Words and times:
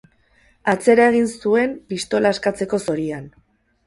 Atzera 0.71 1.03
egin 1.11 1.27
zuen, 1.41 1.75
pistola 1.91 2.31
askatzeko 2.37 2.81
zorian. 2.87 3.29